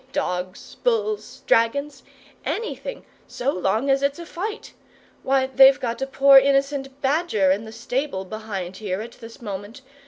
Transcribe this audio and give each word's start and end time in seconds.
Dogs, 0.13 0.77
bulls, 0.83 1.43
dragons 1.45 2.01
anything 2.43 3.05
so 3.27 3.51
long 3.51 3.87
as 3.91 4.01
it's 4.01 4.17
a 4.17 4.25
fight. 4.25 4.73
Why, 5.21 5.45
they've 5.45 5.79
got 5.79 6.01
a 6.01 6.07
poor 6.07 6.39
innocent 6.39 6.99
badger 7.03 7.51
in 7.51 7.65
the 7.65 7.71
stable 7.71 8.25
behind 8.25 8.77
here, 8.77 9.01
at 9.01 9.11
this 9.11 9.43
moment. 9.43 9.83